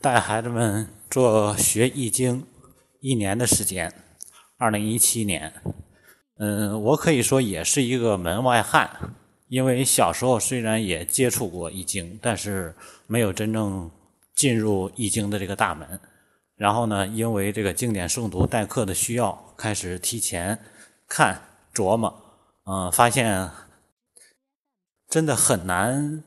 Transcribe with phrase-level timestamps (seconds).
[0.00, 2.46] 带孩子们做学易经
[3.00, 3.92] 一年的时间，
[4.56, 5.52] 二零一七年，
[6.38, 9.14] 嗯，我可以说也是一个门外汉，
[9.48, 12.74] 因为小时候虽然也接触过易经，但是
[13.06, 13.90] 没有真正
[14.34, 16.00] 进入易经的这个大门。
[16.56, 20.58] 然后呢，因为这个经典诵读代课的需要，开始提前
[21.06, 21.42] 看
[21.74, 22.14] 琢磨，
[22.64, 23.50] 嗯，发现
[25.10, 26.24] 真的很难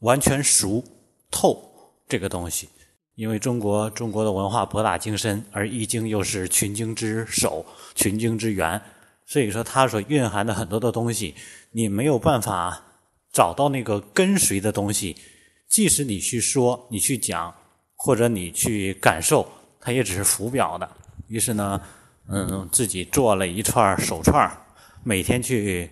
[0.00, 0.82] 完全熟
[1.30, 2.68] 透这个东西。
[3.14, 7.64] 因为中国中国的文化博大精深，而易经又是群经之首、
[7.94, 8.80] 群经之源，
[9.26, 11.34] 所以说它所蕴含的很多的东西，
[11.72, 12.82] 你没有办法
[13.32, 15.16] 找到那个跟随的东西。
[15.68, 17.54] 即使你去说、你去讲，
[17.94, 19.46] 或者你去感受，
[19.80, 20.90] 它也只是浮表的。
[21.28, 21.80] 于是呢，
[22.28, 24.50] 嗯，自己做了一串手串，
[25.04, 25.88] 每天去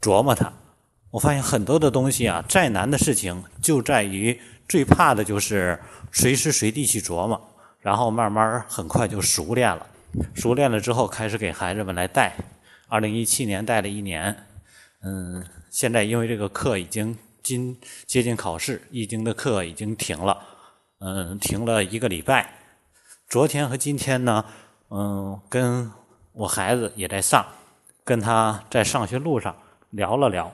[0.00, 0.52] 琢磨它。
[1.12, 5.78] 我发现很多的东西啊，再难的事情就在于最怕的就是。
[6.14, 7.40] 随时随地去琢磨，
[7.80, 9.86] 然后慢慢很快就熟练了。
[10.34, 12.36] 熟练了之后，开始给孩子们来带。
[12.86, 14.44] 二零一七年带了一年，
[15.02, 20.36] 嗯，现在因为这个课已经近接近考试，易经的课已经停了，
[20.98, 22.58] 嗯，停了一个礼拜。
[23.26, 24.44] 昨天和今天呢，
[24.90, 25.90] 嗯，跟
[26.34, 27.46] 我孩子也在上，
[28.04, 29.56] 跟他在上学路上
[29.88, 30.52] 聊了聊，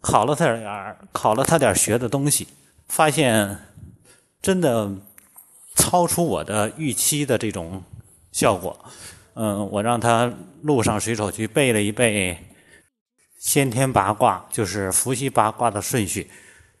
[0.00, 2.48] 考了他点儿，考了他点学的东西，
[2.88, 3.58] 发现。
[4.42, 4.90] 真的
[5.76, 7.84] 超出我的预期的这种
[8.32, 8.76] 效果。
[9.34, 12.36] 嗯，我让他路上随手去背了一背
[13.38, 16.28] 先天八卦，就是伏羲八卦的顺序，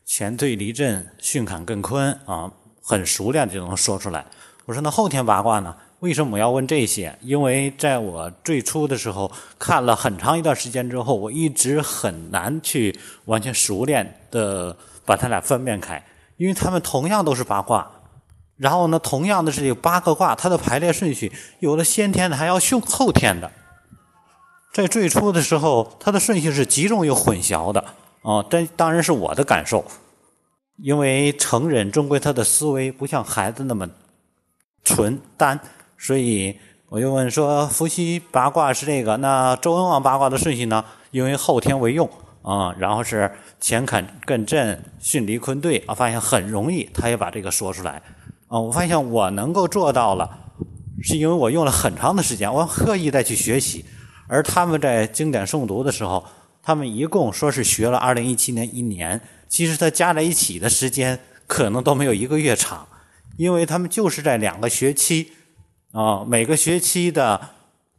[0.04, 4.26] 乾兑离震，巽坎艮坤啊，很熟练就能说出来。
[4.64, 5.76] 我说那后天八卦呢？
[6.02, 7.16] 为什么我要问这些？
[7.20, 16.04] 因为在我最初的时候看了很长一段时间之后，我一直很难去完全熟练的把它俩分辨开。
[16.38, 17.88] 因为它们同样都是八卦，
[18.56, 21.30] 然后呢，同样的是有八个卦，它的排列顺序
[21.60, 23.48] 有的先天的，还要后后天的。
[24.72, 27.80] 在最初的时候，它的顺序是极容易混淆的
[28.22, 28.42] 啊。
[28.50, 29.84] 这当然是我的感受，
[30.78, 33.88] 因为成人终归他的思维不像孩子那么
[34.82, 35.60] 纯单，
[36.02, 36.58] 所以
[36.88, 40.84] 我就问说：伏羲八卦是这个，那周文王八卦的顺序呢？
[41.12, 42.10] 因为后天为用。
[42.42, 43.30] 啊，然后是
[43.60, 48.02] 乾坎艮震巽离坤兑啊，发现很容易，他也把这个说出来
[48.48, 48.58] 啊。
[48.58, 50.28] 我发现我能够做到了，
[51.00, 53.84] 是因为我用了很长的时间，我刻意再去学习。
[54.26, 56.24] 而他们在经典诵读的时候，
[56.64, 62.88] 他们一共说是学了二零一七年一年，其实他加在一起的时间可能都没有一个月长，
[63.36, 65.30] 因为他们就是在两个学期
[65.92, 67.40] 啊，每个学期的。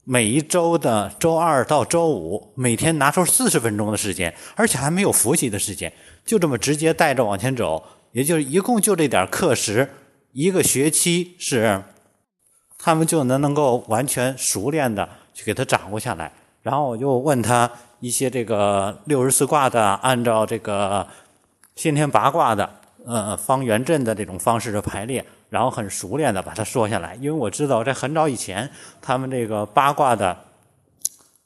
[0.05, 5.93] 每一周的周二到周五，每天拿出四十分钟的时间，而且还没有复习的时间，
[6.25, 9.89] 就这么直接带着往前走，也就是一共就这点课时，
[10.33, 11.81] 一个学期是
[12.77, 16.29] 他们就能能够完全熟练的去给他掌握下来。
[16.63, 17.71] 然后我就问他
[18.01, 21.07] 一些这个六十四卦的，按照这个
[21.77, 22.69] 先天八卦的，
[23.05, 25.25] 呃，方圆阵的这种方式的排列。
[25.53, 28.67] 然后很熟练的把它说下来，因为我知道在很早以前，
[28.99, 30.35] 他们这个八卦的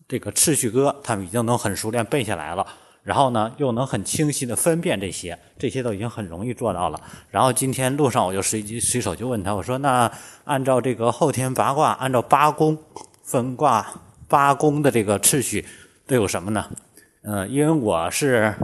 [0.07, 2.65] 这个次序歌，他们已经能很熟练背下来了。
[3.03, 7.01] 然后呢，又能很清晰的分辨这些，这些都已经很容易做到了。
[7.29, 10.09] 然后今天路上我就随机随手就问他，我说：“那
[10.45, 12.77] 按照这个后天八卦，按照八宫
[13.23, 13.85] 分卦
[14.29, 15.65] 八宫的这个次序
[16.05, 16.65] 都有什么呢？”
[17.27, 18.55] 嗯，因为我是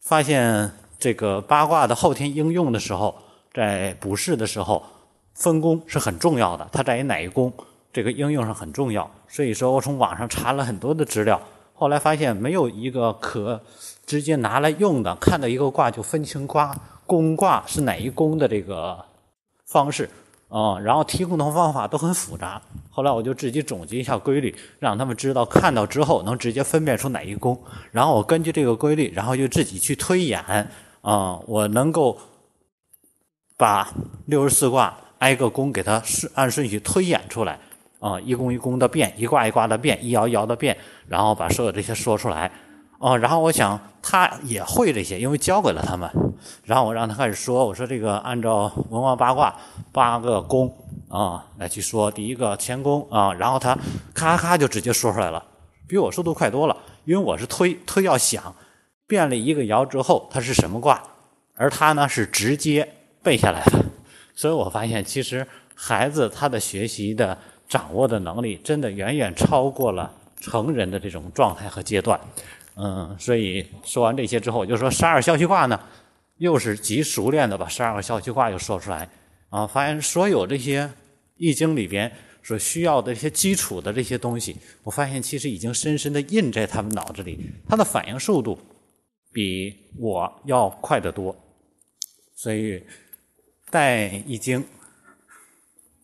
[0.00, 3.14] 发现这个八卦的后天应用的时候。
[3.52, 4.82] 在卜筮的时候，
[5.34, 6.66] 分工是很重要的。
[6.72, 7.52] 它在于哪一宫，
[7.92, 9.10] 这个应用上很重要。
[9.28, 11.40] 所以说我从网上查了很多的资料，
[11.74, 13.60] 后来发现没有一个可
[14.06, 16.74] 直接拿来用的，看到一个卦就分清卦
[17.06, 19.04] 宫卦是哪一宫的这个
[19.66, 20.08] 方式
[20.48, 20.78] 啊。
[20.78, 22.60] 然后提供的方法都很复杂。
[22.90, 27.58] 后来我就自己总结一下规律，让他们知道看到之后能直接分辨出哪一宫。
[27.90, 30.42] 然后我根据这个规律，然后就自己去推演
[31.02, 32.18] 啊，我能够。
[33.62, 33.88] 把
[34.26, 37.56] 六十四卦挨个宫给它顺按顺序推演出来
[38.00, 40.76] 啊，一宫一宫的变，一卦一卦的变，一爻一爻的变，
[41.06, 42.50] 然后把所有这些说出来
[42.98, 43.16] 哦。
[43.16, 46.10] 然后我想他也会这些，因为教给了他们。
[46.64, 49.54] 然后我让他开始说，我说这个按照文王八卦
[49.92, 50.68] 八个宫
[51.08, 53.78] 啊来去说，第一个乾宫啊，然后他
[54.12, 55.40] 咔咔就直接说出来了，
[55.86, 56.76] 比我速度快多了。
[57.04, 58.52] 因为我是推推要想
[59.06, 61.00] 变了一个爻之后它是什么卦，
[61.54, 62.94] 而他呢是直接。
[63.22, 63.84] 背下来的，
[64.34, 67.36] 所以我发现其实孩子他的学习的
[67.68, 72.20] 掌握的能力真的远远超过了成人的这种状态和阶段。
[72.74, 75.78] 嗯，所以说完这些之后，我就说十二消息卦呢，
[76.38, 79.08] 又是极熟练的把十二个消息卦又说出来。
[79.50, 80.90] 啊，发现所有这些
[81.36, 82.10] 易经里边
[82.42, 87.38] 所需要的这些基础的这些东西，我发现其实已经深深的印在他们脑子里，
[87.68, 88.58] 他的反应速度
[89.30, 91.36] 比我要快得多，
[92.34, 92.82] 所以
[93.72, 94.62] 带易经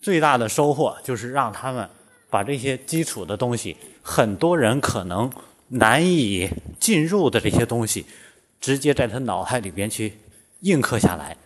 [0.01, 1.89] 最大的收获就是让他们
[2.31, 5.31] 把这些基础的东西，很多人可能
[5.69, 6.49] 难以
[6.81, 8.07] 进入的这些东西，
[8.59, 10.15] 直接在他脑海里边去。
[10.63, 11.37] 印刻下来，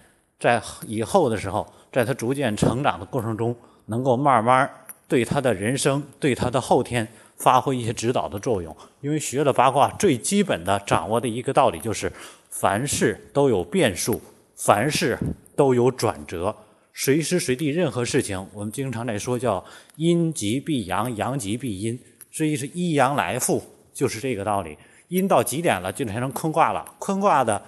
[0.40, 3.54] 在以后的时候，在他逐渐成长的过程中，
[3.84, 4.70] 能够慢慢
[5.06, 8.74] 对他的人生、对他的后天发挥一些指导的作用。
[9.02, 12.10] 因为学了八卦，最基本的掌握的一个道理就是：
[12.48, 14.18] 凡事都有变数，
[14.64, 15.18] 凡事
[15.56, 16.54] 都有转折，
[16.94, 19.64] 随时随地任何事情，我们经常在说叫
[19.96, 21.98] 阴极必阳，阳极必阴，
[22.30, 23.60] 所以是一阳来复，
[23.92, 24.78] 就是这个道理。
[25.08, 27.60] 阴到极点了，就变成坤卦了，坤卦的。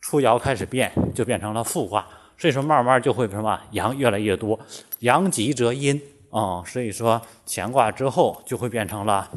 [0.00, 2.06] 初爻开始变，就变成了复卦，
[2.36, 4.58] 所以说慢慢就会什么阳越来越多，
[5.00, 6.00] 阳极则阴
[6.30, 9.28] 啊，所以说乾卦之后就会变成了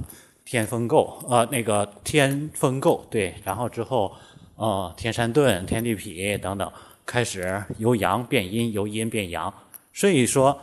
[0.45, 4.11] 天风姤，呃，那个天风姤对，然后之后
[4.59, 6.71] 呃天山遁、天地痞等等，
[7.05, 9.53] 开始由阳变阴，由阴变阳，
[9.93, 10.61] 所以说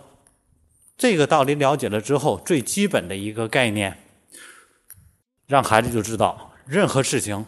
[0.96, 3.98] 这个道理了解了之后，最基本的一个概念，
[5.46, 7.46] 让孩子就知道任何事情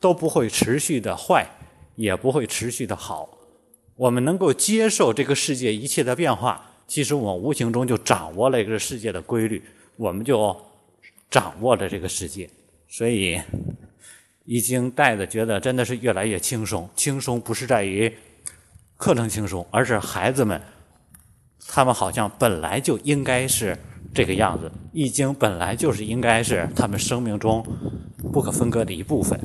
[0.00, 1.46] 都不会持续的坏。
[1.96, 3.38] 也不会持续的好。
[3.94, 9.62] 我们能够接受这个世界一切的变化，其实我们无形中就掌握了这个世界的规律，
[9.94, 10.60] 我们就
[11.30, 12.50] 掌握了这个世界。
[12.88, 13.40] 所以，
[14.44, 16.88] 易经带的觉得真的是越来越轻松。
[16.94, 18.14] 轻松不是在于
[18.96, 20.60] 课程轻松，而是孩子们
[21.66, 23.76] 他们好像本来就应该是
[24.14, 24.70] 这个样子。
[24.92, 27.64] 易经本来就是应该是他们生命中
[28.32, 29.40] 不可分割的一部分。